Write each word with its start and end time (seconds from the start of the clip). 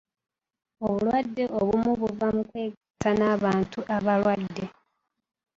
Obulwadde 0.85 1.43
obumu 1.59 1.91
buva 2.01 2.27
mu 2.35 2.43
kwegatta 2.49 3.09
n'abantu 3.19 3.79
abalwadde. 3.95 4.65